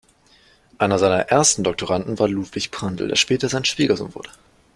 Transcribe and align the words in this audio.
Einer 0.79 0.97
seiner 0.97 1.19
ersten 1.29 1.63
Doktoranden 1.63 2.17
war 2.17 2.27
Ludwig 2.27 2.71
Prandtl, 2.71 3.07
der 3.07 3.15
später 3.15 3.49
sein 3.49 3.65
Schwiegersohn 3.65 4.15
wurde. 4.15 4.31